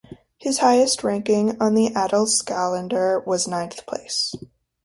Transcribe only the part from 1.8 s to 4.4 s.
Adelskalender was a ninth place.